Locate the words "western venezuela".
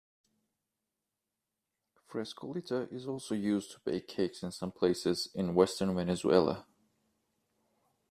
5.53-6.65